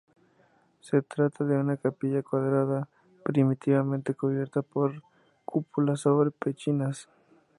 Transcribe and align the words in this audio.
Se 0.79 1.03
trata 1.03 1.43
de 1.45 1.55
una 1.59 1.77
capilla 1.77 2.23
cuadrada 2.23 2.89
primitivamente 3.23 4.15
cubierta 4.15 4.63
por 4.63 5.03
cúpula 5.45 5.95
sobre 5.95 6.31
pechinas. 6.31 7.07